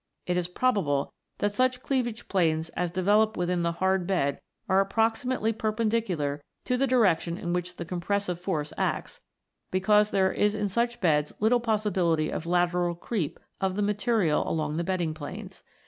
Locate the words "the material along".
13.75-14.77